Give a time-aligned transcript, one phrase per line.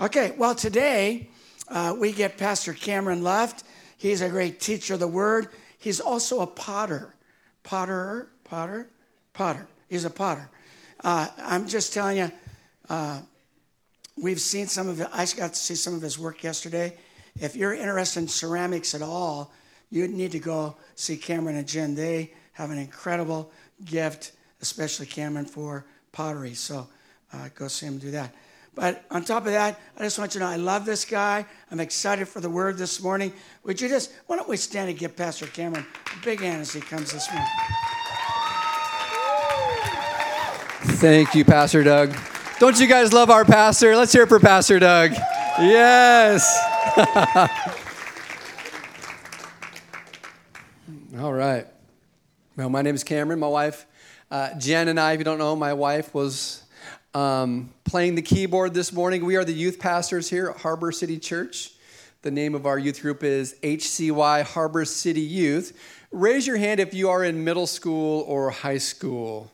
[0.00, 1.28] Okay, well, today
[1.68, 3.64] uh, we get Pastor Cameron Luft.
[3.98, 5.48] He's a great teacher of the word.
[5.78, 7.14] He's also a potter.
[7.64, 8.88] Potter, potter,
[9.34, 9.66] potter.
[9.90, 10.48] He's a potter.
[11.04, 12.32] Uh, I'm just telling you,
[12.88, 13.20] uh,
[14.16, 15.08] we've seen some of it.
[15.12, 16.96] I got to see some of his work yesterday.
[17.38, 19.52] If you're interested in ceramics at all,
[19.90, 21.94] you need to go see Cameron and Jen.
[21.94, 23.52] They have an incredible
[23.84, 24.32] gift,
[24.62, 26.54] especially Cameron for pottery.
[26.54, 26.88] So
[27.34, 28.34] uh, go see him do that.
[28.74, 31.44] But on top of that, I just want you to know I love this guy.
[31.70, 33.32] I'm excited for the word this morning.
[33.64, 36.72] Would you just, why don't we stand and give Pastor Cameron a big hand as
[36.72, 37.48] he comes this morning?
[40.98, 42.16] Thank you, Pastor Doug.
[42.58, 43.96] Don't you guys love our pastor?
[43.96, 45.12] Let's hear it for Pastor Doug.
[45.58, 46.56] Yes.
[51.18, 51.66] All right.
[52.56, 53.40] Well, my name is Cameron.
[53.40, 53.86] My wife,
[54.30, 56.59] uh, Jen, and I, if you don't know, my wife was
[57.14, 59.24] um, playing the keyboard this morning.
[59.24, 61.72] We are the youth pastors here at Harbor City Church.
[62.22, 65.78] The name of our youth group is HCY Harbor City Youth.
[66.12, 69.50] Raise your hand if you are in middle school or high school.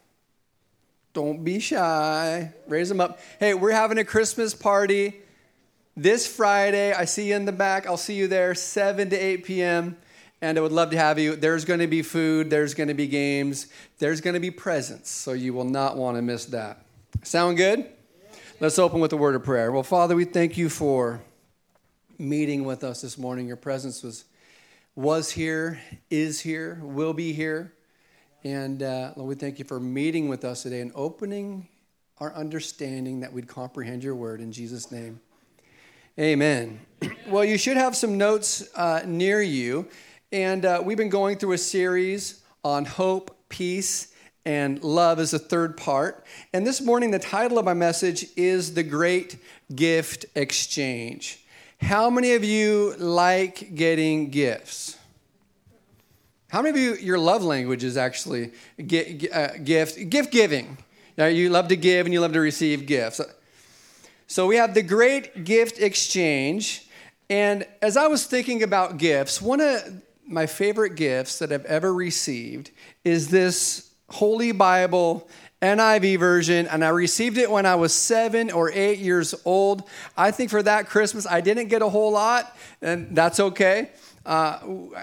[1.12, 2.52] Don't be shy.
[2.66, 3.20] Raise them up.
[3.38, 5.14] Hey, we're having a Christmas party
[5.96, 6.92] this Friday.
[6.92, 7.86] I see you in the back.
[7.86, 9.96] I'll see you there, 7 to 8 p.m.
[10.42, 11.36] And I would love to have you.
[11.36, 15.08] There's going to be food, there's going to be games, there's going to be presents.
[15.08, 16.85] So you will not want to miss that.
[17.22, 17.86] Sound good?
[18.60, 19.70] Let's open with a word of prayer.
[19.72, 21.22] Well, Father, we thank you for
[22.18, 23.46] meeting with us this morning.
[23.46, 24.24] Your presence was
[24.94, 27.74] was here, is here, will be here.
[28.44, 31.68] And uh, Lord, we thank you for meeting with us today and opening
[32.18, 35.20] our understanding that we'd comprehend your word in Jesus' name.
[36.18, 36.80] Amen.
[37.28, 39.88] Well, you should have some notes uh, near you.
[40.30, 44.14] And uh, we've been going through a series on hope, peace,
[44.46, 46.24] and love is a third part.
[46.52, 49.38] And this morning, the title of my message is The Great
[49.74, 51.44] Gift Exchange.
[51.80, 54.96] How many of you like getting gifts?
[56.48, 60.78] How many of you, your love language is actually uh, gift, gift giving?
[61.18, 63.20] Now, you love to give and you love to receive gifts.
[64.28, 66.88] So we have the great gift exchange.
[67.28, 71.92] And as I was thinking about gifts, one of my favorite gifts that I've ever
[71.92, 72.70] received
[73.04, 75.28] is this Holy Bible
[75.62, 79.88] NIV version, and I received it when I was seven or eight years old.
[80.16, 83.90] I think for that Christmas, I didn't get a whole lot, and that's okay.
[84.26, 84.58] Uh,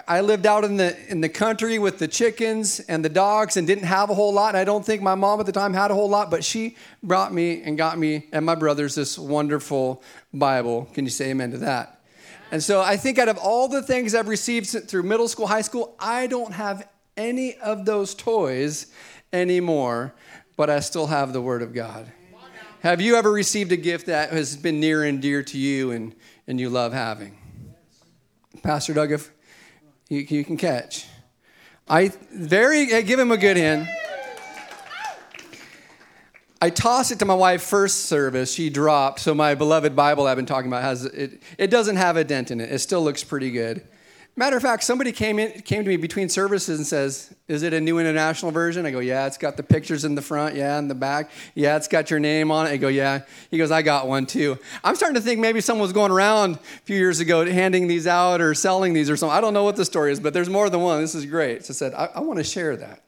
[0.06, 3.66] I lived out in the in the country with the chickens and the dogs and
[3.66, 4.54] didn't have a whole lot.
[4.56, 7.34] I don't think my mom at the time had a whole lot, but she brought
[7.34, 10.04] me and got me and my brothers this wonderful
[10.34, 10.90] Bible.
[10.94, 12.02] Can you say amen to that?
[12.52, 15.62] And so I think out of all the things I've received through middle school, high
[15.62, 16.88] school, I don't have
[17.18, 18.88] any of those toys
[19.32, 20.14] anymore,
[20.56, 22.12] but I still have the Word of God.
[22.82, 26.14] Have you ever received a gift that has been near and dear to you and,
[26.48, 27.38] and you love having?
[28.62, 29.32] Pastor Doug, if
[30.10, 31.06] you, you can catch.
[31.88, 33.88] I very I give him a good hand.
[36.62, 38.54] I tossed it to my wife first service.
[38.54, 39.20] She dropped.
[39.20, 41.44] So my beloved Bible I've been talking about has it.
[41.58, 42.72] It doesn't have a dent in it.
[42.72, 43.86] It still looks pretty good.
[44.36, 47.72] Matter of fact, somebody came in came to me between services and says, "Is it
[47.72, 50.80] a new international version?" I go, "Yeah, it's got the pictures in the front, yeah,
[50.80, 53.70] in the back, yeah, it's got your name on it." I go, "Yeah." He goes,
[53.70, 56.98] "I got one too." I'm starting to think maybe someone was going around a few
[56.98, 59.38] years ago handing these out or selling these or something.
[59.38, 61.00] I don't know what the story is, but there's more than one.
[61.00, 61.66] This is great.
[61.66, 63.04] So I said, I, I want to share that.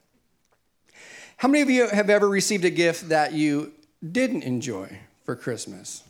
[1.38, 3.74] How many of you have ever received a gift that you
[4.12, 6.04] didn't enjoy for Christmas?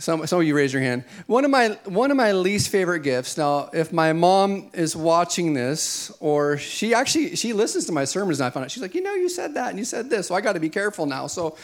[0.00, 1.04] Some, some of you raise your hand.
[1.26, 3.36] One of my one of my least favorite gifts.
[3.36, 8.38] Now, if my mom is watching this, or she actually she listens to my sermons,
[8.38, 10.28] and I found out she's like, you know, you said that and you said this,
[10.28, 11.26] so I got to be careful now.
[11.26, 11.56] So,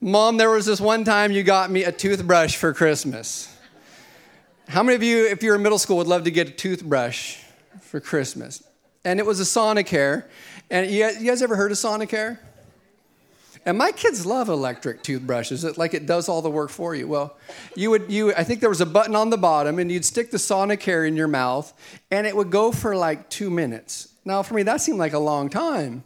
[0.00, 3.52] mom, there was this one time you got me a toothbrush for Christmas.
[4.68, 7.38] How many of you, if you're in middle school, would love to get a toothbrush
[7.80, 8.62] for Christmas?
[9.04, 10.24] And it was a Sonicare.
[10.70, 12.38] And you guys, ever heard of Sonicare?
[13.66, 15.64] And my kids love electric toothbrushes.
[15.64, 17.08] It, like it does all the work for you.
[17.08, 17.36] Well,
[17.74, 20.30] you would you I think there was a button on the bottom and you'd stick
[20.30, 21.72] the Sonicare in your mouth
[22.12, 24.14] and it would go for like 2 minutes.
[24.24, 26.04] Now for me that seemed like a long time.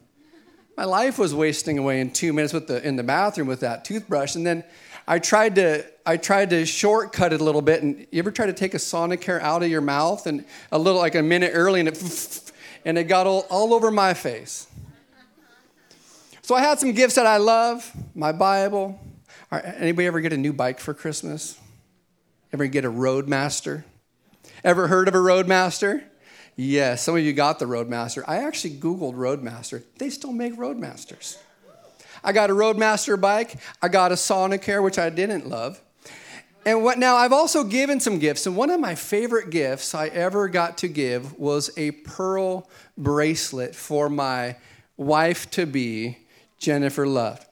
[0.74, 3.84] My life was wasting away in 2 minutes with the in the bathroom with that
[3.84, 4.64] toothbrush and then
[5.06, 8.46] I tried to I tried to shortcut it a little bit and you ever try
[8.46, 11.80] to take a Sonicare out of your mouth and a little like a minute early
[11.80, 12.52] and it
[12.86, 14.66] and it got all, all over my face.
[16.50, 18.98] So I had some gifts that I love, my Bible.
[19.52, 21.56] Anybody ever get a new bike for Christmas?
[22.52, 23.84] Ever get a Roadmaster?
[24.64, 26.02] Ever heard of a Roadmaster?
[26.56, 28.24] Yes, some of you got the Roadmaster.
[28.26, 29.84] I actually Googled Roadmaster.
[29.98, 31.38] They still make Roadmasters.
[32.24, 33.54] I got a Roadmaster bike.
[33.80, 35.80] I got a Sonicare, which I didn't love.
[36.66, 40.08] And what now I've also given some gifts, and one of my favorite gifts I
[40.08, 42.68] ever got to give was a pearl
[42.98, 44.56] bracelet for my
[44.96, 46.16] wife to be,
[46.60, 47.44] Jennifer Love.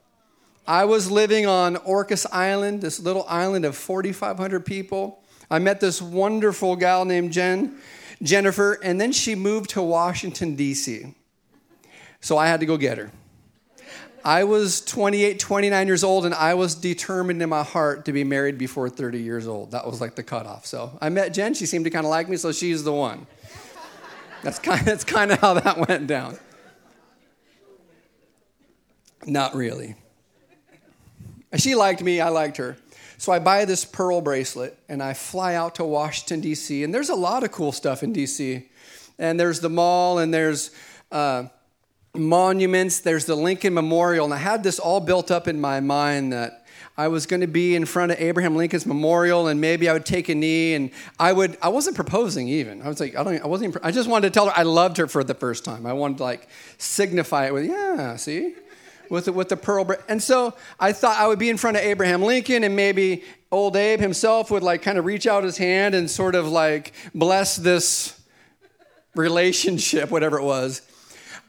[0.66, 5.24] I was living on Orcas Island, this little island of 4,500 people.
[5.50, 7.78] I met this wonderful gal named Jen,
[8.22, 11.14] Jennifer, and then she moved to Washington, D.C.
[12.20, 13.10] So I had to go get her.
[14.22, 18.24] I was 28, 29 years old, and I was determined in my heart to be
[18.24, 19.70] married before 30 years old.
[19.70, 20.66] That was like the cutoff.
[20.66, 21.54] So I met Jen.
[21.54, 23.26] She seemed to kind of like me, so she's the one.
[24.42, 26.38] That's kind, of, that's kind of how that went down.
[29.28, 29.94] Not really.
[31.56, 32.76] She liked me, I liked her.
[33.18, 36.82] So I buy this pearl bracelet and I fly out to Washington, D.C.
[36.82, 38.68] And there's a lot of cool stuff in D.C.
[39.18, 40.70] And there's the mall and there's
[41.10, 41.44] uh,
[42.14, 44.24] monuments, there's the Lincoln Memorial.
[44.24, 46.66] And I had this all built up in my mind that
[46.96, 50.04] I was going to be in front of Abraham Lincoln's memorial, and maybe I would
[50.04, 51.56] take a knee, and I would.
[51.62, 52.82] I wasn't proposing even.
[52.82, 53.40] I was like, I don't.
[53.40, 53.70] I wasn't.
[53.70, 55.86] Even, I just wanted to tell her I loved her for the first time.
[55.86, 58.52] I wanted to like signify it with, yeah, see,
[59.10, 59.88] with the, with the pearl.
[60.08, 63.76] And so I thought I would be in front of Abraham Lincoln, and maybe old
[63.76, 67.56] Abe himself would like kind of reach out his hand and sort of like bless
[67.56, 68.20] this
[69.14, 70.82] relationship, whatever it was.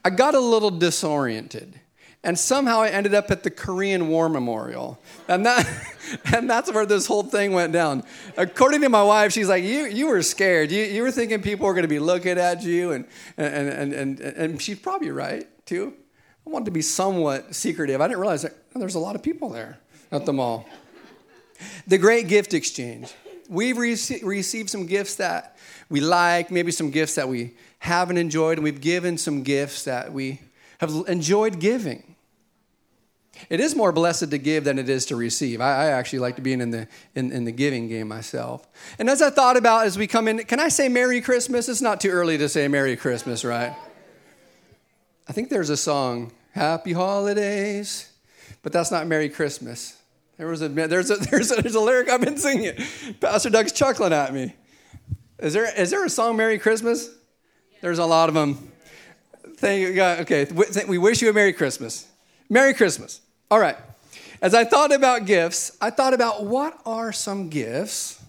[0.04, 1.80] I got a little disoriented.
[2.22, 5.00] And somehow I ended up at the Korean War Memorial.
[5.26, 5.66] And, that,
[6.34, 8.02] and that's where this whole thing went down.
[8.36, 10.70] According to my wife, she's like, You, you were scared.
[10.70, 12.92] You, you were thinking people were going to be looking at you.
[12.92, 13.06] And,
[13.38, 15.94] and, and, and, and she's probably right, too.
[16.46, 18.00] I wanted to be somewhat secretive.
[18.00, 19.78] I didn't realize that there's a lot of people there
[20.10, 20.68] at the mall.
[21.86, 23.12] the great gift exchange.
[23.48, 25.56] We've rece- received some gifts that
[25.88, 30.12] we like, maybe some gifts that we haven't enjoyed, and we've given some gifts that
[30.12, 30.40] we
[30.78, 32.10] have enjoyed giving.
[33.48, 35.60] It is more blessed to give than it is to receive.
[35.60, 38.66] I, I actually like to be in the, in, in, the giving game myself.
[38.98, 41.68] And as I thought about as we come in, can I say Merry Christmas?
[41.68, 43.74] It's not too early to say Merry Christmas, right?
[45.30, 48.10] I think there's a song, Happy Holidays,
[48.64, 49.96] but that's not Merry Christmas.
[50.38, 52.74] There was a, there's, a, there's, a, there's a lyric I've been singing.
[53.20, 54.56] Pastor Doug's chuckling at me.
[55.38, 57.10] Is there, is there a song, Merry Christmas?
[57.80, 58.72] There's a lot of them.
[59.58, 59.94] Thank you.
[59.94, 60.18] God.
[60.22, 60.48] Okay,
[60.88, 62.08] we wish you a Merry Christmas.
[62.48, 63.20] Merry Christmas.
[63.52, 63.76] All right.
[64.42, 68.20] As I thought about gifts, I thought about what are some gifts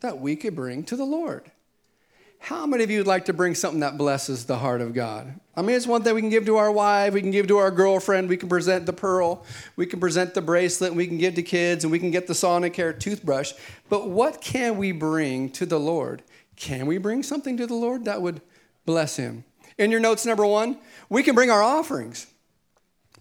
[0.00, 1.50] that we could bring to the Lord.
[2.42, 5.38] How many of you would like to bring something that blesses the heart of God?
[5.54, 7.58] I mean, it's one thing we can give to our wife, we can give to
[7.58, 9.44] our girlfriend, we can present the pearl,
[9.76, 12.32] we can present the bracelet, we can give to kids, and we can get the
[12.32, 13.52] Sonicare toothbrush.
[13.88, 16.24] But what can we bring to the Lord?
[16.56, 18.40] Can we bring something to the Lord that would
[18.86, 19.44] bless Him?
[19.78, 20.78] In your notes, number one,
[21.08, 22.26] we can bring our offerings.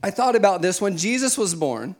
[0.01, 1.95] I thought about this when Jesus was born.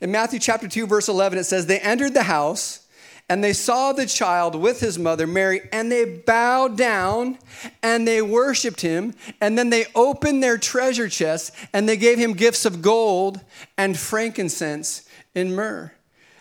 [0.00, 2.85] In Matthew chapter 2, verse 11, it says, They entered the house
[3.28, 7.38] and they saw the child with his mother Mary, and they bowed down
[7.82, 9.14] and they worshiped him.
[9.40, 13.40] And then they opened their treasure chests and they gave him gifts of gold
[13.76, 15.92] and frankincense and myrrh.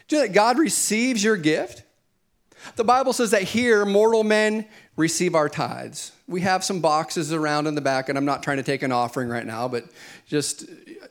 [0.07, 1.81] Do you know that God receives your gift?
[2.75, 6.11] The Bible says that here, mortal men receive our tithes.
[6.27, 8.91] We have some boxes around in the back, and I'm not trying to take an
[8.91, 9.85] offering right now, but
[10.27, 10.65] just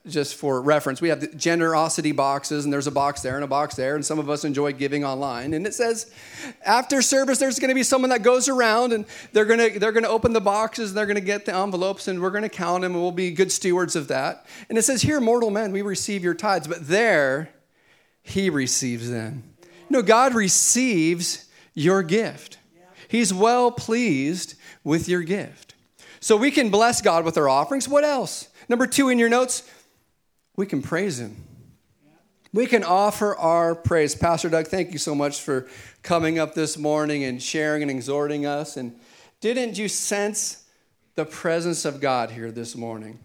[0.07, 3.49] just for reference, we have the generosity boxes, and there's a box there and a
[3.49, 5.55] box there, and some of us enjoy giving online.
[5.55, 6.13] And it says,
[6.65, 9.93] after service, there's going to be someone that goes around, and they're going to they're
[9.93, 12.43] going to open the boxes, and they're going to get the envelopes, and we're going
[12.43, 14.45] to count them, and we'll be good stewards of that.
[14.69, 17.51] And it says, here, mortal men, we receive your tithes, but there,
[18.23, 19.55] He receives them.
[19.89, 22.59] No, God receives your gift.
[23.09, 25.75] He's well pleased with your gift.
[26.21, 27.89] So we can bless God with our offerings.
[27.89, 28.49] What else?
[28.69, 29.63] Number two in your notes,
[30.57, 31.37] we can praise Him.
[32.53, 34.15] We can offer our praise.
[34.15, 35.67] Pastor Doug, thank you so much for
[36.03, 38.77] coming up this morning and sharing and exhorting us.
[38.77, 38.97] And
[39.41, 40.65] didn't you sense
[41.17, 43.19] the presence of God here this morning?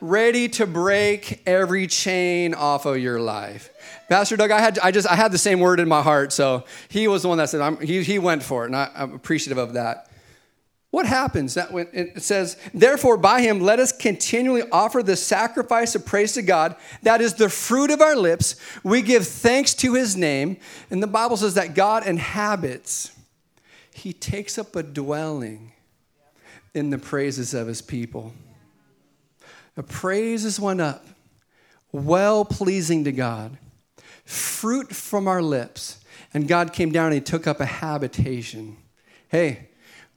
[0.00, 3.70] Ready to break every chain off of your life.
[4.10, 6.64] Pastor Doug, I had I just I had the same word in my heart, so
[6.88, 9.56] he was the one that said he, he went for it, and I, I'm appreciative
[9.56, 10.10] of that.
[10.94, 11.54] What happens?
[11.54, 16.34] That when it says, Therefore, by him let us continually offer the sacrifice of praise
[16.34, 16.76] to God.
[17.02, 18.54] That is the fruit of our lips.
[18.84, 20.56] We give thanks to his name.
[20.92, 23.10] And the Bible says that God inhabits,
[23.92, 25.72] he takes up a dwelling
[26.74, 28.32] in the praises of his people.
[29.74, 31.04] The praises went up,
[31.90, 33.58] well pleasing to God,
[34.24, 35.98] fruit from our lips.
[36.32, 38.76] And God came down and he took up a habitation.
[39.28, 39.70] Hey,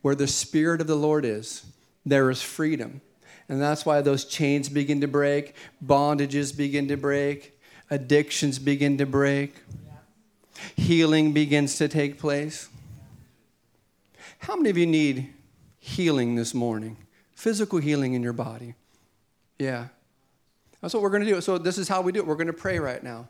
[0.07, 1.65] where the Spirit of the Lord is,
[2.05, 3.01] there is freedom.
[3.49, 5.53] And that's why those chains begin to break,
[5.85, 7.59] bondages begin to break,
[7.89, 9.55] addictions begin to break,
[10.77, 12.69] healing begins to take place.
[14.39, 15.33] How many of you need
[15.77, 16.95] healing this morning?
[17.35, 18.75] Physical healing in your body.
[19.59, 19.87] Yeah.
[20.79, 21.41] That's what we're going to do.
[21.41, 22.25] So, this is how we do it.
[22.25, 23.27] We're going to pray right now.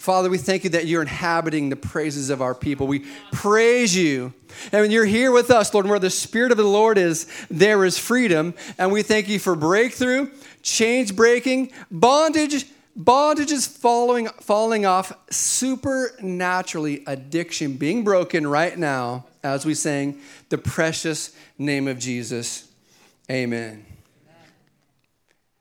[0.00, 2.86] Father, we thank you that you're inhabiting the praises of our people.
[2.86, 4.32] We praise you.
[4.72, 7.84] And when you're here with us, Lord, where the Spirit of the Lord is, there
[7.84, 8.54] is freedom.
[8.78, 10.30] And we thank you for breakthrough,
[10.62, 12.64] change breaking, bondage,
[12.98, 21.36] bondages falling, falling off, supernaturally, addiction being broken right now as we sing the precious
[21.58, 22.72] name of Jesus.
[23.30, 23.84] Amen.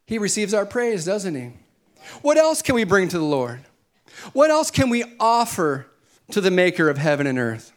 [0.06, 1.52] He receives our praise, doesn't he?
[2.22, 3.66] What else can we bring to the Lord?
[4.34, 5.88] What else can we offer
[6.32, 7.72] to the maker of heaven and earth?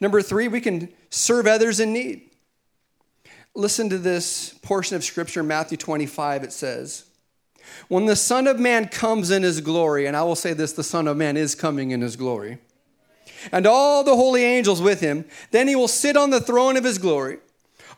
[0.00, 2.30] Number three, we can serve others in need.
[3.54, 7.06] Listen to this portion of scripture, Matthew 25, it says,
[7.88, 10.84] When the Son of Man comes in his glory, and I will say this the
[10.84, 12.58] Son of Man is coming in his glory,
[13.50, 16.84] and all the holy angels with him, then he will sit on the throne of
[16.84, 17.38] his glory.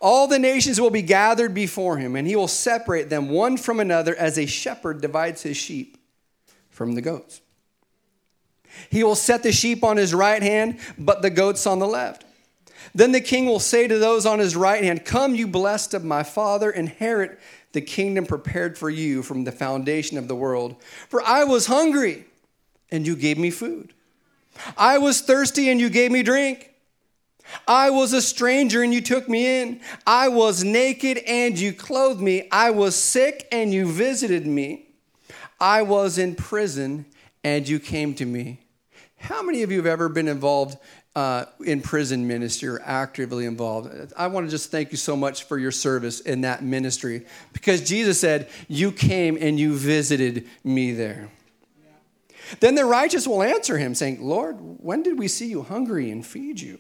[0.01, 3.81] All the nations will be gathered before him, and he will separate them one from
[3.81, 5.98] another as a shepherd divides his sheep
[6.79, 7.43] from the goats.
[8.89, 12.25] He will set the sheep on his right hand, but the goats on the left.
[12.95, 16.05] Then the king will say to those on his right hand, Come, you blessed of
[16.05, 17.41] my father, inherit
[17.73, 20.77] the kingdom prepared for you from the foundation of the world.
[21.09, 22.27] For I was hungry,
[22.93, 23.93] and you gave me food.
[24.77, 26.73] I was thirsty, and you gave me drink.
[27.67, 29.81] I was a stranger, and you took me in.
[30.07, 32.47] I was naked, and you clothed me.
[32.53, 34.88] I was sick, and you visited me.
[35.61, 37.07] I was in prison
[37.45, 38.61] and you came to me.
[39.17, 40.79] How many of you have ever been involved
[41.17, 44.13] uh, in prison ministry or actively involved?
[44.17, 47.89] I want to just thank you so much for your service in that ministry because
[47.89, 51.31] Jesus said, You came and you visited me there.
[52.61, 56.25] Then the righteous will answer him, saying, Lord, when did we see you hungry and
[56.25, 56.79] feed you?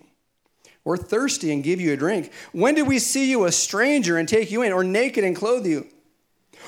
[0.85, 2.33] Or thirsty and give you a drink?
[2.53, 5.67] When did we see you a stranger and take you in, or naked and clothe
[5.67, 5.87] you?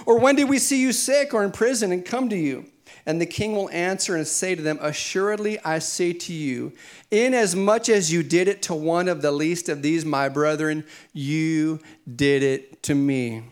[0.07, 2.67] Or when did we see you sick or in prison and come to you?
[3.07, 6.73] And the king will answer and say to them, Assuredly I say to you,
[7.11, 11.81] inasmuch as you did it to one of the least of these, my brethren, you
[12.15, 13.45] did it to me.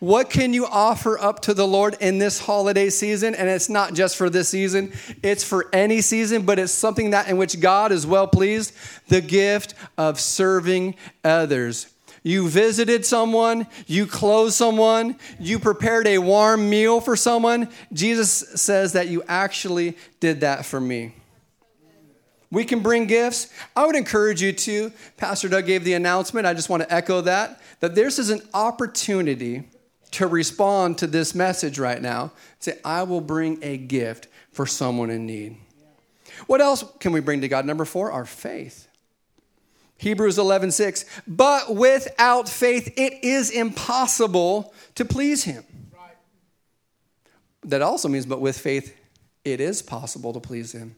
[0.00, 3.34] What can you offer up to the Lord in this holiday season?
[3.34, 7.28] And it's not just for this season, it's for any season, but it's something that
[7.28, 8.72] in which God is well pleased
[9.08, 11.92] the gift of serving others.
[12.22, 17.68] You visited someone, you clothed someone, you prepared a warm meal for someone.
[17.92, 21.14] Jesus says that you actually did that for me.
[22.50, 23.52] We can bring gifts.
[23.76, 24.92] I would encourage you to.
[25.18, 26.46] Pastor Doug gave the announcement.
[26.46, 29.64] I just want to echo that that this is an opportunity
[30.10, 32.32] to respond to this message right now.
[32.58, 35.56] Say, I will bring a gift for someone in need.
[36.46, 37.66] What else can we bring to God?
[37.66, 38.87] Number four, our faith.
[39.98, 41.04] Hebrews 11:6.
[41.26, 45.64] But without faith, it is impossible to please him.
[45.92, 46.16] Right.
[47.64, 48.96] That also means, but with faith,
[49.44, 50.94] it is possible to please him.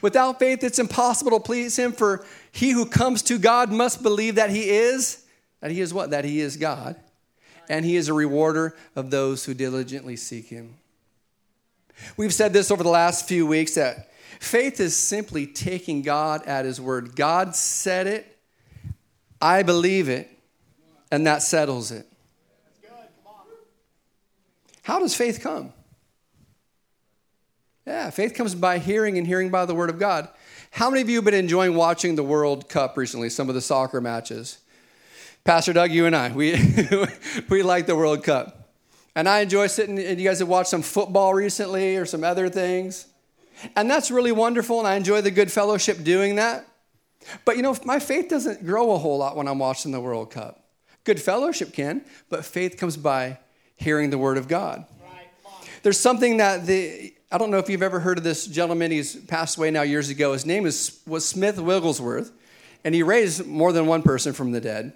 [0.00, 4.36] Without faith, it's impossible to please him, for he who comes to God must believe
[4.36, 5.24] that he is,
[5.60, 6.10] that he is what?
[6.10, 6.96] That he is God,
[7.68, 10.76] and he is a rewarder of those who diligently seek him.
[12.16, 14.10] We've said this over the last few weeks that
[14.40, 17.16] Faith is simply taking God at His word.
[17.16, 18.38] God said it,
[19.40, 20.30] I believe it,
[21.10, 22.06] and that settles it.
[24.82, 25.72] How does faith come?
[27.86, 30.28] Yeah, faith comes by hearing and hearing by the word of God.
[30.70, 33.60] How many of you have been enjoying watching the World Cup recently, some of the
[33.60, 34.58] soccer matches?
[35.44, 36.56] Pastor Doug, you and I, we,
[37.48, 38.70] we like the World Cup.
[39.14, 42.48] And I enjoy sitting, and you guys have watched some football recently or some other
[42.48, 43.06] things.
[43.76, 46.66] And that's really wonderful, and I enjoy the good fellowship doing that.
[47.44, 50.30] But you know, my faith doesn't grow a whole lot when I'm watching the World
[50.30, 50.64] Cup.
[51.04, 53.38] Good fellowship can, but faith comes by
[53.76, 54.84] hearing the Word of God.
[55.82, 58.90] There's something that the I don't know if you've ever heard of this gentleman.
[58.90, 60.32] He's passed away now years ago.
[60.32, 62.32] His name is was Smith Wigglesworth,
[62.84, 64.94] and he raised more than one person from the dead.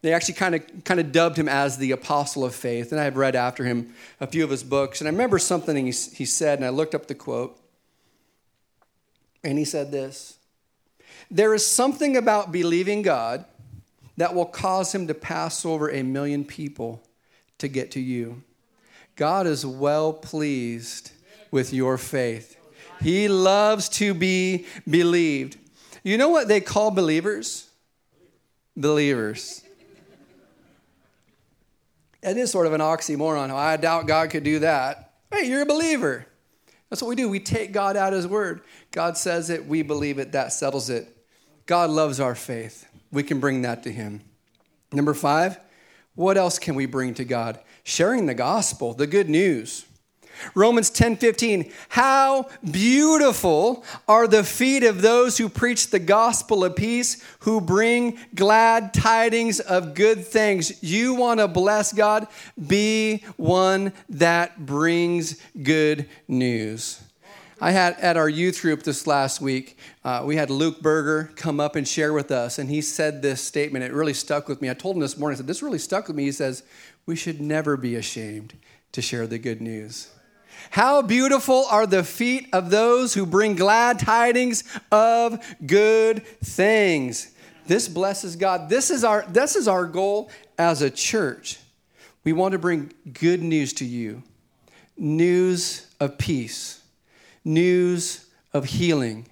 [0.00, 3.04] They actually kind of kind of dubbed him as the apostle of faith, and I
[3.04, 5.02] have read after him a few of his books.
[5.02, 7.59] And I remember something he, he said, and I looked up the quote.
[9.42, 10.38] And he said this
[11.30, 13.44] There is something about believing God
[14.16, 17.02] that will cause him to pass over a million people
[17.58, 18.42] to get to you.
[19.16, 21.12] God is well pleased
[21.50, 22.56] with your faith.
[23.00, 25.56] He loves to be believed.
[26.02, 27.68] You know what they call believers?
[28.76, 29.62] Believers.
[32.22, 33.50] It is sort of an oxymoron.
[33.50, 35.14] I doubt God could do that.
[35.32, 36.26] Hey, you're a believer.
[36.90, 37.28] That's what we do.
[37.28, 38.62] We take God at His word.
[38.90, 41.16] God says it, we believe it, that settles it.
[41.66, 42.86] God loves our faith.
[43.12, 44.22] We can bring that to Him.
[44.92, 45.58] Number five,
[46.16, 47.60] what else can we bring to God?
[47.84, 49.86] Sharing the gospel, the good news.
[50.54, 51.72] Romans 10 15.
[51.90, 58.18] How beautiful are the feet of those who preach the gospel of peace, who bring
[58.34, 60.82] glad tidings of good things.
[60.82, 62.26] You want to bless God?
[62.66, 67.00] Be one that brings good news.
[67.62, 71.60] I had at our youth group this last week, uh, we had Luke Berger come
[71.60, 73.84] up and share with us, and he said this statement.
[73.84, 74.70] It really stuck with me.
[74.70, 76.24] I told him this morning, I said, This really stuck with me.
[76.24, 76.62] He says,
[77.04, 78.54] We should never be ashamed
[78.92, 80.08] to share the good news.
[80.70, 84.62] How beautiful are the feet of those who bring glad tidings
[84.92, 87.32] of good things.
[87.66, 88.68] This blesses God.
[88.68, 91.58] This is our, this is our goal as a church.
[92.22, 94.22] We want to bring good news to you
[94.96, 96.82] news of peace,
[97.44, 99.26] news of healing,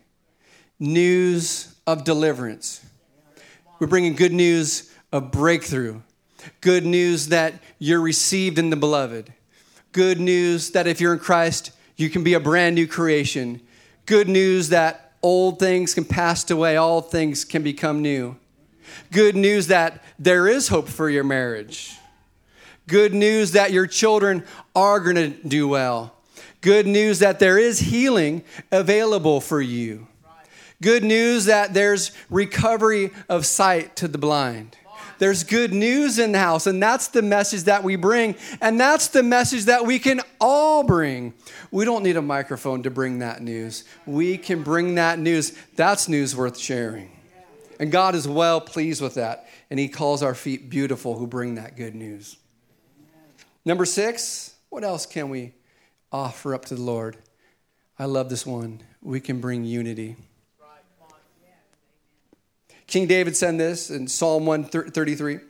[0.80, 2.85] news of deliverance.
[3.78, 6.00] We're bringing good news of breakthrough,
[6.62, 9.33] good news that you're received in the beloved
[9.92, 13.61] Good news that if you're in Christ, you can be a brand new creation.
[14.07, 18.37] Good news that old things can pass away, all things can become new.
[19.12, 21.95] Good news that there is hope for your marriage.
[22.87, 26.14] Good news that your children are going to do well.
[26.62, 30.09] Good news that there is healing available for you.
[30.80, 34.77] Good news that there's recovery of sight to the blind.
[35.18, 39.08] There's good news in the house, and that's the message that we bring, and that's
[39.08, 41.34] the message that we can all bring.
[41.70, 43.84] We don't need a microphone to bring that news.
[44.06, 45.52] We can bring that news.
[45.75, 47.10] That's news worth sharing.
[47.80, 51.56] And God is well pleased with that, and He calls our feet beautiful who bring
[51.56, 52.37] that good news.
[53.64, 55.54] Number six, what else can we
[56.12, 57.16] offer up to the Lord?
[57.98, 58.82] I love this one.
[59.02, 60.16] We can bring unity.
[62.88, 65.40] King David said this in Psalm 133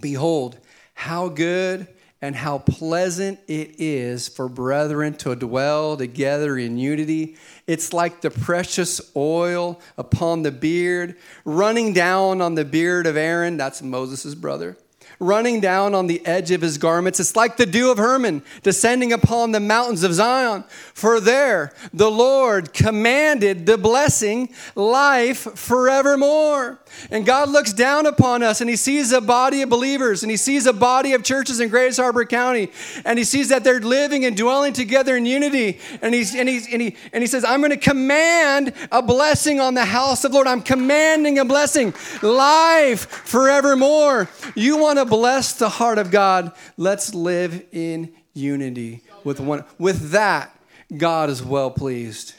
[0.00, 0.56] Behold,
[0.94, 1.88] how good
[2.22, 7.36] and how pleasant it is for brethren to dwell together in unity.
[7.66, 13.56] It's like the precious oil upon the beard, running down on the beard of Aaron,
[13.56, 14.76] that's Moses' brother
[15.18, 17.20] running down on the edge of his garments.
[17.20, 20.64] It's like the dew of Hermon descending upon the mountains of Zion.
[20.94, 26.78] For there the Lord commanded the blessing, life forevermore.
[27.10, 30.36] And God looks down upon us and he sees a body of believers and he
[30.36, 32.70] sees a body of churches in Grays Harbor County
[33.04, 35.80] and he sees that they're living and dwelling together in unity.
[36.02, 39.60] And, he's, and, he's, and, he, and he says, I'm going to command a blessing
[39.60, 40.46] on the house of Lord.
[40.46, 44.28] I'm commanding a blessing, life forevermore.
[44.54, 46.52] You want to bless the heart of God.
[46.76, 49.64] Let's live in unity with one.
[49.78, 50.56] With that,
[50.96, 52.34] God is well pleased.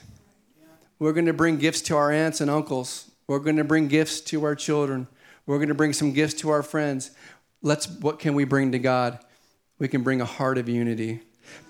[0.99, 3.11] We're going to bring gifts to our aunts and uncles.
[3.27, 5.07] We're going to bring gifts to our children.
[5.45, 7.11] We're going to bring some gifts to our friends.
[7.61, 9.19] Let's what can we bring to God?
[9.79, 11.21] We can bring a heart of unity.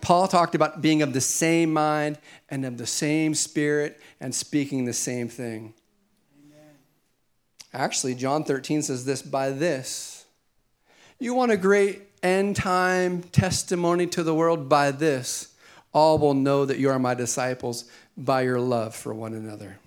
[0.02, 2.18] Paul talked about being of the same mind
[2.50, 5.74] and of the same spirit and speaking the same thing.
[6.46, 6.76] Amen.
[7.74, 10.15] Actually, John 13 says this by this.
[11.20, 15.54] You want a great end time testimony to the world by this.
[15.94, 17.86] All will know that you are my disciples
[18.18, 19.80] by your love for one another.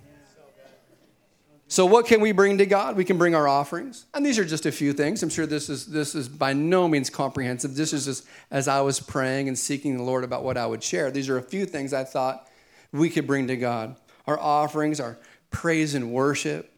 [1.71, 2.97] So what can we bring to God?
[2.97, 4.07] We can bring our offerings.
[4.15, 5.23] And these are just a few things.
[5.23, 7.75] I'm sure this is this is by no means comprehensive.
[7.75, 10.83] This is just as I was praying and seeking the Lord about what I would
[10.83, 11.11] share.
[11.11, 12.49] These are a few things I thought
[12.91, 13.97] we could bring to God.
[14.27, 15.19] Our offerings, our
[15.51, 16.73] praise and worship.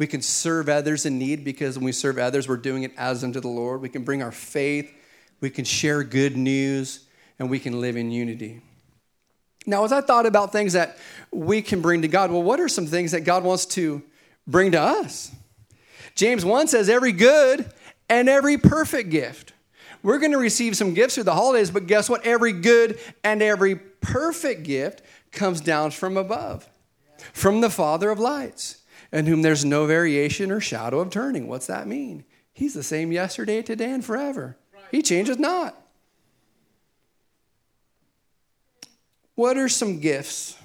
[0.00, 3.22] We can serve others in need because when we serve others, we're doing it as
[3.22, 3.82] unto the Lord.
[3.82, 4.92] We can bring our faith.
[5.40, 7.04] We can share good news
[7.38, 8.62] and we can live in unity.
[9.66, 10.96] Now, as I thought about things that
[11.30, 14.02] we can bring to God, well, what are some things that God wants to
[14.46, 15.30] bring to us.
[16.14, 17.70] James 1 says, every good
[18.08, 19.52] and every perfect gift.
[20.02, 22.24] We're going to receive some gifts through the holidays, but guess what?
[22.24, 26.68] Every good and every perfect gift comes down from above,
[27.32, 28.79] from the Father of lights,
[29.12, 31.48] in whom there's no variation or shadow of turning.
[31.48, 32.24] What's that mean?
[32.52, 34.56] He's the same yesterday, today, and forever.
[34.90, 35.76] He changes not.
[39.34, 40.56] What are some gifts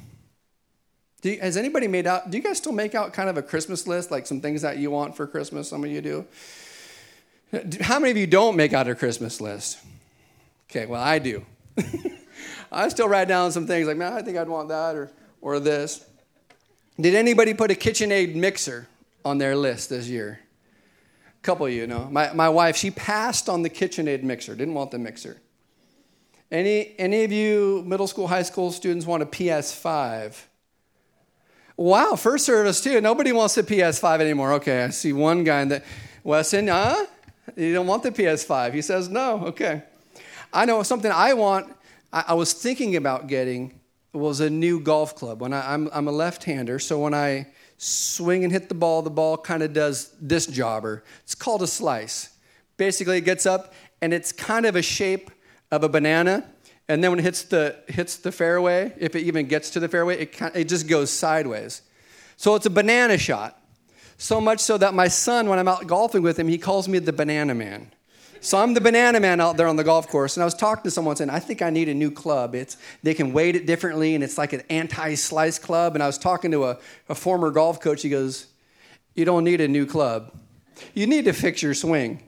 [1.25, 2.29] you, has anybody made out?
[2.29, 4.77] Do you guys still make out kind of a Christmas list, like some things that
[4.77, 5.69] you want for Christmas?
[5.69, 6.25] Some of you do.
[7.81, 9.79] How many of you don't make out a Christmas list?
[10.69, 11.45] Okay, well, I do.
[12.71, 15.59] I still write down some things like, man, I think I'd want that or, or
[15.59, 16.05] this.
[16.99, 18.87] Did anybody put a KitchenAid mixer
[19.25, 20.39] on their list this year?
[21.27, 22.07] A couple of you know.
[22.09, 25.41] My, my wife, she passed on the KitchenAid mixer, didn't want the mixer.
[26.51, 30.41] Any, any of you middle school, high school students want a PS5?
[31.75, 33.01] Wow, first service too.
[33.01, 34.53] Nobody wants a PS5 anymore.
[34.53, 35.83] Okay, I see one guy in the
[36.23, 37.05] Wesson, huh?
[37.57, 38.73] You don't want the PS5.
[38.73, 39.47] He says no.
[39.47, 39.83] Okay.
[40.53, 41.75] I know something I want,
[42.13, 43.77] I, I was thinking about getting
[44.15, 45.41] was a new golf club.
[45.41, 47.47] When I, I'm, I'm a left-hander, so when I
[47.77, 51.03] swing and hit the ball, the ball kind of does this jobber.
[51.23, 52.29] It's called a slice.
[52.77, 55.31] Basically, it gets up and it's kind of a shape
[55.71, 56.49] of a banana.
[56.87, 59.89] And then when it hits the, hits the fairway, if it even gets to the
[59.89, 61.81] fairway, it, it just goes sideways.
[62.37, 63.59] So it's a banana shot.
[64.17, 66.99] So much so that my son, when I'm out golfing with him, he calls me
[66.99, 67.91] the banana man.
[68.45, 70.83] So I'm the banana man out there on the golf course, and I was talking
[70.83, 72.53] to someone saying, I think I need a new club.
[72.53, 75.95] It's they can weight it differently, and it's like an anti-slice club.
[75.95, 76.77] And I was talking to a,
[77.09, 78.03] a former golf coach.
[78.03, 78.45] He goes,
[79.15, 80.31] You don't need a new club.
[80.93, 82.21] You need to fix your swing.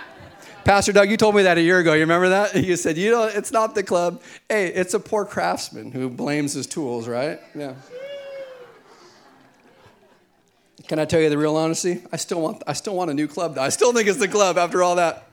[0.64, 1.92] Pastor Doug, you told me that a year ago.
[1.92, 2.56] You remember that?
[2.64, 4.22] You said, you know, it's not the club.
[4.48, 7.38] Hey, it's a poor craftsman who blames his tools, right?
[7.54, 7.74] Yeah.
[10.88, 12.02] Can I tell you the real honesty?
[12.12, 13.56] I still want, I still want a new club.
[13.56, 15.28] I still think it's the club after all that.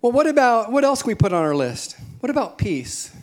[0.00, 1.96] Well, what about, what else can we put on our list?
[2.20, 3.14] What about peace?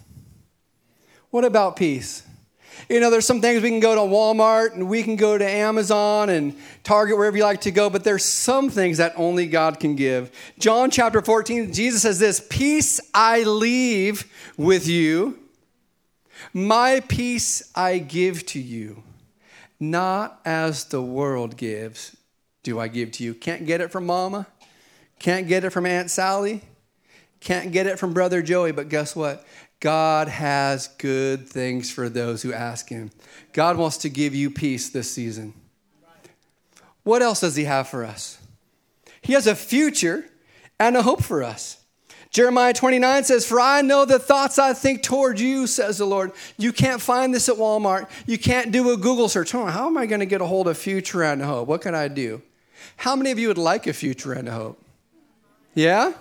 [1.30, 2.24] What about peace?
[2.90, 5.48] You know, there's some things we can go to Walmart and we can go to
[5.48, 9.80] Amazon and Target, wherever you like to go, but there's some things that only God
[9.80, 10.32] can give.
[10.60, 15.40] John chapter 14, Jesus says this Peace I leave with you,
[16.54, 19.04] my peace I give to you.
[19.80, 22.16] Not as the world gives,
[22.64, 23.34] do I give to you.
[23.34, 24.48] Can't get it from mama,
[25.26, 26.62] can't get it from Aunt Sally.
[27.40, 29.44] Can't get it from Brother Joey, but guess what?
[29.80, 33.10] God has good things for those who ask Him.
[33.52, 35.56] God wants to give you peace this season.
[37.02, 38.38] What else does He have for us?
[39.20, 40.26] He has a future
[40.80, 41.84] and a hope for us.
[42.30, 46.34] Jeremiah 29 says, For I know the thoughts I think toward you, says the Lord.
[46.56, 48.12] You can't find this at Walmart.
[48.28, 49.56] You can't do a Google search.
[49.56, 51.68] Oh, how am I going to get a hold of future and hope?
[51.68, 52.44] What can I do?
[52.98, 54.84] How many of you would like a future and a hope?
[55.76, 56.14] Yeah?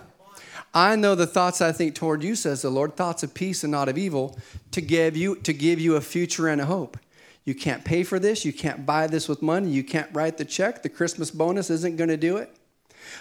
[0.74, 3.70] I know the thoughts I think toward you, says the Lord, thoughts of peace and
[3.70, 4.36] not of evil,
[4.72, 6.98] to give you to give you a future and a hope.
[7.44, 10.44] You can't pay for this, you can't buy this with money, you can't write the
[10.44, 12.54] check, the Christmas bonus isn't going to do it.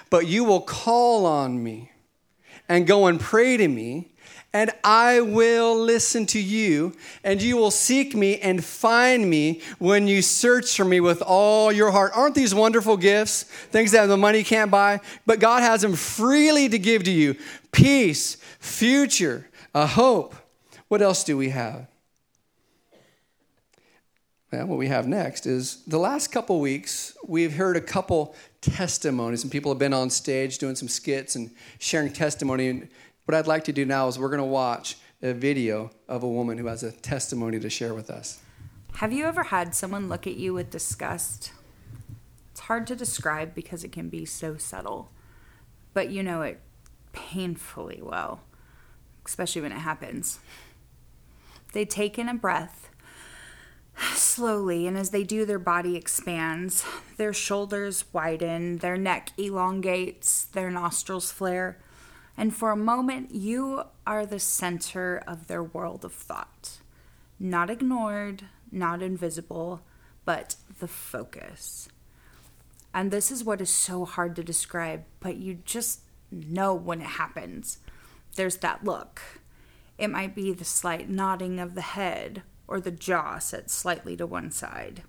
[0.10, 1.92] But you will call on me
[2.70, 4.10] and go and pray to me,
[4.54, 10.08] and I will listen to you, and you will seek me and find me when
[10.08, 12.12] you search for me with all your heart.
[12.14, 13.44] Aren't these wonderful gifts?
[13.44, 17.36] Things that the money can't buy, but God has them freely to give to you
[17.72, 20.36] peace, future, a hope.
[20.88, 21.88] What else do we have?
[24.52, 29.44] Well, what we have next is the last couple weeks, we've heard a couple testimonies,
[29.44, 32.70] and people have been on stage doing some skits and sharing testimony.
[32.70, 32.90] And
[33.26, 36.28] what I'd like to do now is we're going to watch a video of a
[36.28, 38.42] woman who has a testimony to share with us.
[38.96, 41.52] Have you ever had someone look at you with disgust?
[42.52, 45.12] It's hard to describe because it can be so subtle,
[45.94, 46.62] but you know it
[47.12, 48.42] painfully well,
[49.26, 50.40] especially when it happens.
[51.74, 52.83] They take in a breath
[54.14, 56.86] slowly, and as they do, their body expands.
[57.18, 61.78] Their shoulders widen, their neck elongates, their nostrils flare
[62.38, 66.80] and for a moment, you are the center of their world of thought.
[67.40, 69.82] Not ignored, not invisible,
[70.26, 71.90] but the focus.
[72.94, 76.02] And this is what is so hard to describe, but you just
[76.32, 77.80] know when it happens.
[78.36, 79.22] There's that look.
[79.98, 84.26] It might be the slight nodding of the head or the jaw set slightly to
[84.26, 85.04] one side.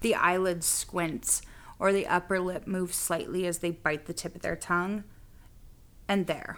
[0.00, 1.40] The eyelids squint
[1.78, 5.04] or the upper lip moves slightly as they bite the tip of their tongue
[6.08, 6.56] and there.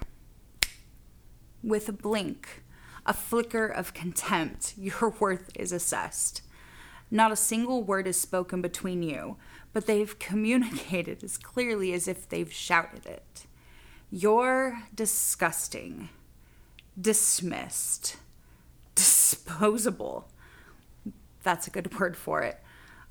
[1.63, 2.63] With a blink,
[3.05, 6.43] a flicker of contempt, your worth is assessed.
[7.11, 9.37] Not a single word is spoken between you,
[9.73, 13.47] but they've communicated as clearly as if they've shouted it.
[14.11, 16.11] You're disgusting,
[17.01, 18.17] dismissed,
[19.31, 20.29] disposable.
[21.43, 22.61] That's a good word for it.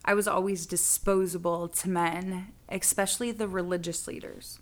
[0.06, 4.60] I was always disposable to men, especially the religious leaders.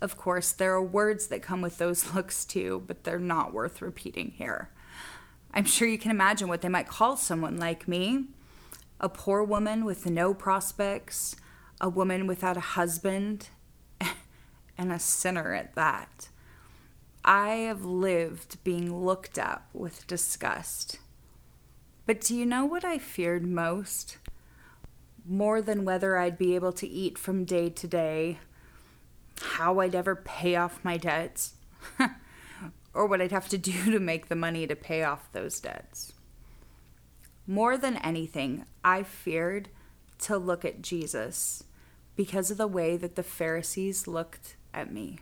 [0.00, 3.82] Of course, there are words that come with those looks too, but they're not worth
[3.82, 4.70] repeating here.
[5.52, 8.26] I'm sure you can imagine what they might call someone like me
[8.98, 11.36] a poor woman with no prospects,
[11.82, 13.50] a woman without a husband,
[14.78, 16.30] and a sinner at that.
[17.26, 21.00] I have lived being looked at with disgust.
[22.06, 24.18] But do you know what I feared most?
[25.28, 28.38] more than whether I'd be able to eat from day to day,
[29.40, 31.54] how I'd ever pay off my debts,
[32.94, 36.12] or what I'd have to do to make the money to pay off those debts.
[37.46, 39.68] More than anything, I feared
[40.20, 41.64] to look at Jesus
[42.16, 45.18] because of the way that the Pharisees looked at me.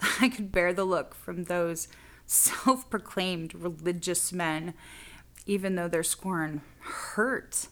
[0.20, 1.88] I could bear the look from those
[2.26, 4.74] self proclaimed religious men,
[5.46, 7.68] even though their scorn hurt.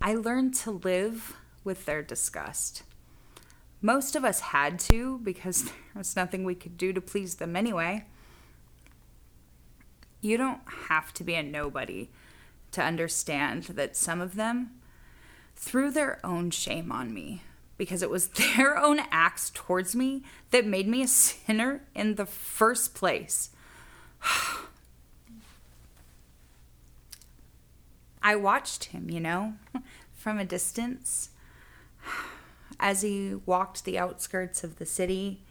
[0.00, 2.82] I learned to live with their disgust.
[3.80, 7.56] Most of us had to because there was nothing we could do to please them
[7.56, 8.04] anyway.
[10.20, 12.10] You don't have to be a nobody
[12.72, 14.70] to understand that some of them
[15.54, 17.42] threw their own shame on me
[17.78, 22.26] because it was their own acts towards me that made me a sinner in the
[22.26, 23.48] first place.
[28.22, 29.54] I watched him, you know,
[30.12, 31.30] from a distance
[32.80, 35.44] as he walked the outskirts of the city,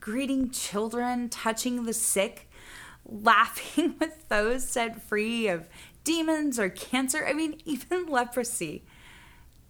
[0.00, 2.50] greeting children, touching the sick,
[3.08, 5.68] laughing with those set free of
[6.04, 8.84] demons or cancer, I mean, even leprosy.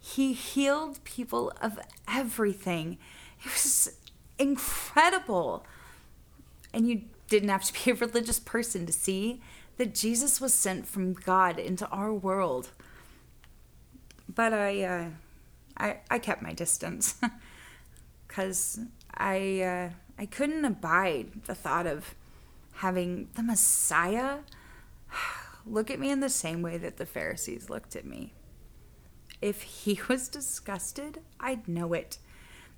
[0.07, 2.99] He healed people of everything.
[3.43, 3.97] It was
[4.37, 5.65] incredible.
[6.71, 9.41] And you didn't have to be a religious person to see
[9.77, 12.69] that Jesus was sent from God into our world.
[14.29, 15.05] But I, uh,
[15.75, 17.15] I, I kept my distance
[18.27, 18.79] because
[19.11, 19.89] I, uh,
[20.19, 22.13] I couldn't abide the thought of
[22.73, 24.41] having the Messiah
[25.65, 28.34] look at me in the same way that the Pharisees looked at me.
[29.41, 32.17] If he was disgusted, I'd know it.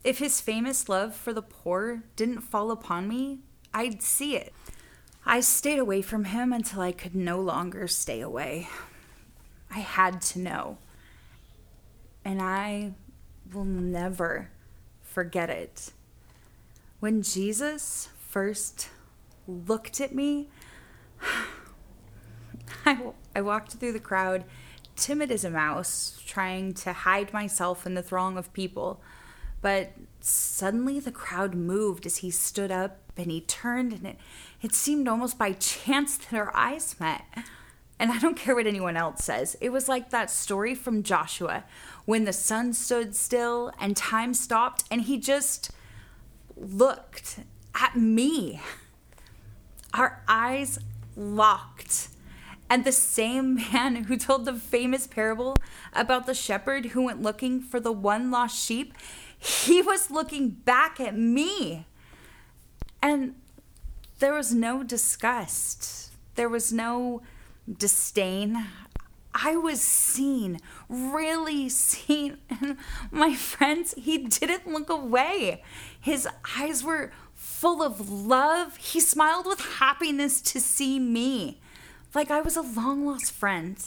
[0.04, 3.40] If his famous love for the poor didn't fall upon me,
[3.74, 4.54] I'd see it.
[5.26, 8.70] I stayed away from him until I could no longer stay away.
[9.70, 10.78] I had to know.
[12.24, 12.94] And I
[13.54, 14.50] will never
[15.02, 15.92] forget it.
[17.00, 18.90] When Jesus first
[19.48, 20.50] looked at me,
[22.86, 23.00] I,
[23.36, 24.46] I walked through the crowd,
[24.98, 29.02] timid as a mouse, trying to hide myself in the throng of people.
[29.62, 34.18] But suddenly the crowd moved as he stood up and he turned, and it,
[34.62, 37.24] it seemed almost by chance that our eyes met.
[38.00, 39.58] And I don't care what anyone else says.
[39.60, 41.64] It was like that story from Joshua
[42.06, 45.72] when the sun stood still and time stopped, and he just
[46.56, 47.40] looked
[47.74, 48.62] at me.
[49.94, 50.78] Our eyes
[51.16, 52.10] locked.
[52.70, 55.56] And the same man who told the famous parable
[55.94, 58.94] about the shepherd who went looking for the one lost sheep,
[59.38, 61.86] he was looking back at me.
[63.02, 63.36] And
[64.20, 67.22] there was no disgust, there was no
[67.72, 68.66] disdain.
[69.40, 72.38] I was seen, really seen.
[72.50, 72.78] And
[73.12, 75.64] my friends, he didn't look away.
[76.00, 76.28] His
[76.58, 78.78] eyes were full of love.
[78.78, 81.60] He smiled with happiness to see me,
[82.14, 83.78] like I was a long lost friend.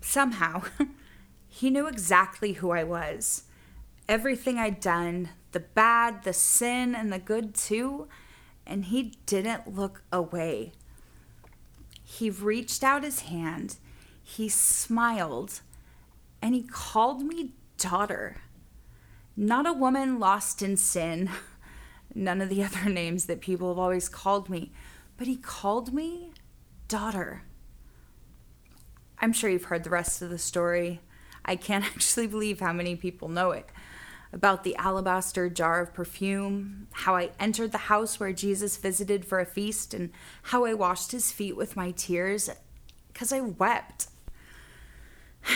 [0.00, 0.62] Somehow,
[1.48, 3.44] he knew exactly who I was.
[4.08, 8.08] Everything I'd done, the bad, the sin, and the good too,
[8.66, 10.72] and he didn't look away.
[12.02, 13.76] He reached out his hand,
[14.22, 15.60] he smiled,
[16.40, 18.38] and he called me daughter.
[19.36, 21.30] Not a woman lost in sin,
[22.14, 24.72] none of the other names that people have always called me,
[25.16, 26.31] but he called me
[26.92, 27.42] daughter.
[29.18, 31.00] I'm sure you've heard the rest of the story.
[31.42, 33.66] I can't actually believe how many people know it
[34.30, 39.40] about the alabaster jar of perfume, how I entered the house where Jesus visited for
[39.40, 40.10] a feast, and
[40.42, 42.50] how I washed his feet with my tears
[43.10, 44.08] because I wept.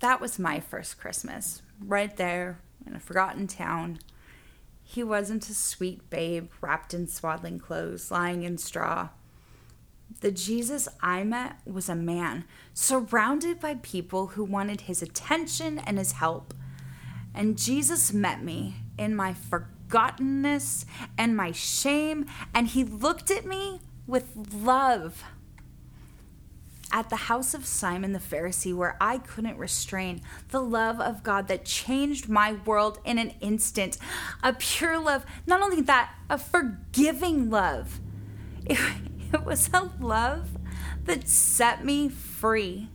[0.00, 4.00] that was my first Christmas, right there in a forgotten town.
[4.82, 9.10] He wasn't a sweet babe wrapped in swaddling clothes, lying in straw.
[10.24, 15.98] The Jesus I met was a man surrounded by people who wanted his attention and
[15.98, 16.54] his help.
[17.34, 20.86] And Jesus met me in my forgottenness
[21.18, 25.22] and my shame, and he looked at me with love.
[26.90, 31.48] At the house of Simon the Pharisee, where I couldn't restrain the love of God
[31.48, 33.98] that changed my world in an instant.
[34.42, 38.00] A pure love, not only that, a forgiving love.
[39.44, 40.48] It was a love
[41.06, 42.88] that set me free.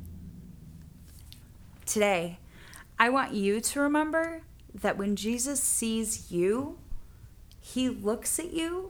[1.85, 2.39] Today,
[2.97, 6.77] I want you to remember that when Jesus sees you,
[7.59, 8.87] he looks at you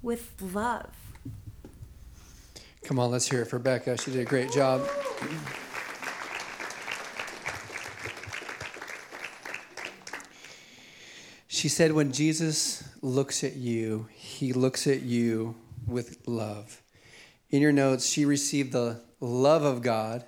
[0.00, 0.94] with love.
[2.84, 3.98] Come on, let's hear it for Becca.
[3.98, 4.88] She did a great job.
[11.48, 15.56] She said, When Jesus looks at you, he looks at you
[15.88, 16.80] with love.
[17.52, 20.24] In your notes, she received the love of God,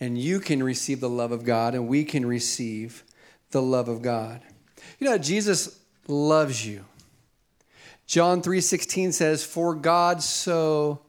[0.00, 3.04] and you can receive the love of God, and we can receive
[3.52, 4.42] the love of God.
[4.98, 6.84] You know, Jesus loves you.
[8.06, 11.00] John 3:16 says, "For God so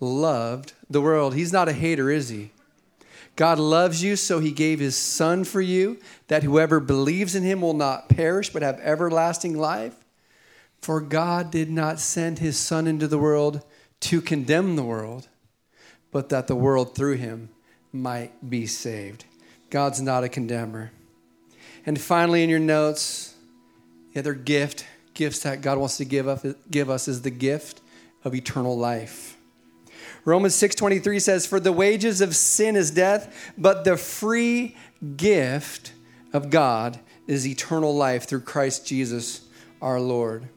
[0.00, 2.52] loved the world." He's not a hater, is he?
[3.36, 5.98] God loves you, so he gave his son for you,
[6.28, 9.94] that whoever believes in him will not perish but have everlasting life.
[10.80, 13.62] For God did not send his son into the world
[14.00, 15.28] to condemn the world,
[16.12, 17.50] but that the world through him
[17.92, 19.24] might be saved.
[19.70, 20.92] God's not a condemner.
[21.84, 23.34] And finally, in your notes,
[24.12, 27.80] the other gift, gifts that God wants to give us, give us is the gift
[28.24, 29.36] of eternal life.
[30.24, 34.76] Romans 6:23 says for the wages of sin is death but the free
[35.16, 35.92] gift
[36.32, 39.42] of God is eternal life through Christ Jesus
[39.80, 40.48] our Lord.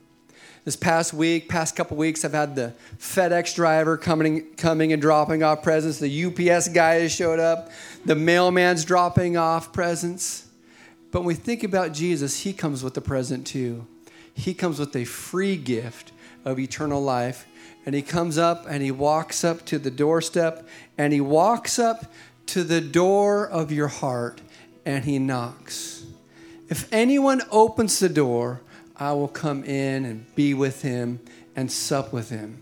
[0.70, 5.42] This past week, past couple weeks, I've had the FedEx driver coming, coming and dropping
[5.42, 5.98] off presents.
[5.98, 7.72] The UPS guy has showed up.
[8.06, 10.48] The mailman's dropping off presents.
[11.10, 13.88] But when we think about Jesus, he comes with a present too.
[14.36, 16.12] He comes with a free gift
[16.46, 17.48] of eternal life
[17.88, 20.68] and he comes up and he walks up to the doorstep
[21.00, 22.14] and he walks up
[22.46, 24.40] to the door of your heart
[24.86, 26.06] and he knocks.
[26.68, 28.62] If anyone opens the door,
[29.00, 31.20] I will come in and be with him
[31.56, 32.62] and sup with him.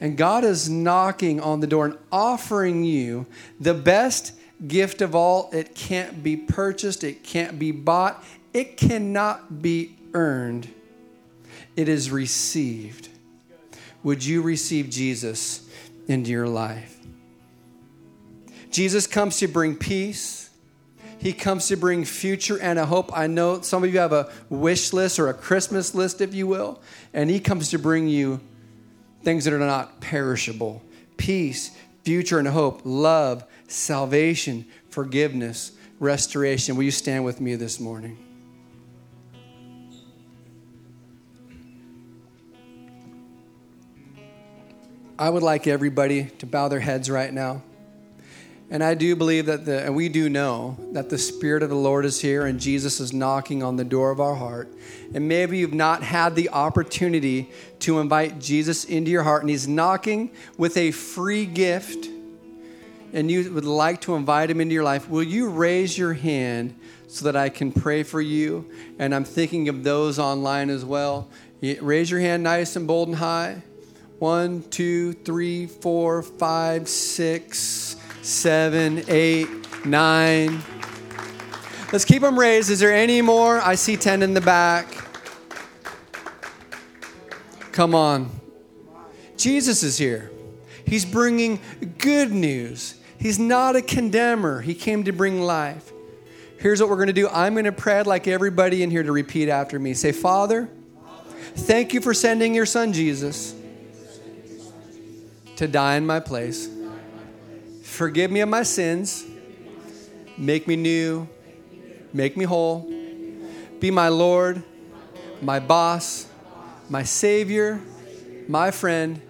[0.00, 3.26] And God is knocking on the door and offering you
[3.60, 4.32] the best
[4.66, 5.50] gift of all.
[5.52, 10.68] It can't be purchased, it can't be bought, it cannot be earned.
[11.76, 13.08] It is received
[14.02, 15.68] would you receive Jesus
[16.08, 16.98] into your life?
[18.70, 20.41] Jesus comes to bring peace.
[21.22, 23.16] He comes to bring future and a hope.
[23.16, 26.48] I know some of you have a wish list or a Christmas list, if you
[26.48, 26.82] will,
[27.14, 28.40] and He comes to bring you
[29.22, 30.82] things that are not perishable
[31.16, 31.70] peace,
[32.02, 36.74] future and hope, love, salvation, forgiveness, restoration.
[36.74, 38.18] Will you stand with me this morning?
[45.16, 47.62] I would like everybody to bow their heads right now.
[48.72, 51.76] And I do believe that the, and we do know that the Spirit of the
[51.76, 54.72] Lord is here and Jesus is knocking on the door of our heart.
[55.12, 59.68] And maybe you've not had the opportunity to invite Jesus into your heart, and He's
[59.68, 62.08] knocking with a free gift,
[63.12, 65.06] and you would like to invite Him into your life.
[65.06, 66.74] Will you raise your hand
[67.08, 68.70] so that I can pray for you?
[68.98, 71.28] And I'm thinking of those online as well.
[71.60, 73.62] Raise your hand nice and bold and high.
[74.18, 77.91] One, two, three, four, five, six,
[78.22, 79.48] seven, eight,
[79.84, 80.62] nine.
[81.92, 82.70] Let's keep them raised.
[82.70, 83.60] Is there any more?
[83.60, 84.86] I see 10 in the back.
[87.72, 88.30] Come on.
[89.36, 90.30] Jesus is here.
[90.86, 91.60] He's bringing
[91.98, 92.94] good news.
[93.18, 95.92] He's not a condemner, He came to bring life.
[96.58, 99.12] Here's what we're going to do I'm going to pray like everybody in here to
[99.12, 99.94] repeat after me.
[99.94, 100.68] Say, Father,
[101.54, 103.54] thank you for sending your son Jesus
[105.56, 106.68] to die in my place.
[107.92, 109.26] Forgive me of my sins.
[110.38, 111.28] Make me new.
[112.14, 112.90] Make me whole.
[113.80, 114.62] Be my Lord,
[115.42, 116.26] my boss,
[116.88, 117.82] my Savior,
[118.48, 119.20] my friend,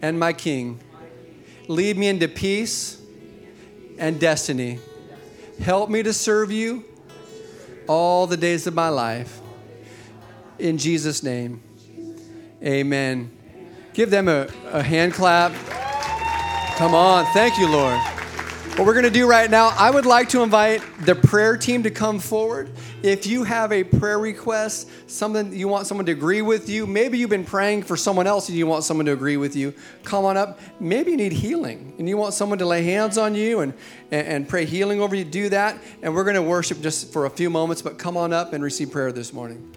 [0.00, 0.80] and my King.
[1.68, 3.02] Lead me into peace
[3.98, 4.78] and destiny.
[5.60, 6.86] Help me to serve you
[7.86, 9.42] all the days of my life.
[10.58, 11.62] In Jesus' name,
[12.64, 13.30] amen.
[13.92, 15.52] Give them a, a hand clap.
[16.80, 17.26] Come on.
[17.34, 17.98] Thank you, Lord.
[18.78, 21.82] What we're going to do right now, I would like to invite the prayer team
[21.82, 22.70] to come forward.
[23.02, 27.18] If you have a prayer request, something you want someone to agree with you, maybe
[27.18, 30.24] you've been praying for someone else and you want someone to agree with you, come
[30.24, 30.58] on up.
[30.80, 33.74] Maybe you need healing and you want someone to lay hands on you and,
[34.10, 35.76] and, and pray healing over you, do that.
[36.00, 38.64] And we're going to worship just for a few moments, but come on up and
[38.64, 39.70] receive prayer this morning.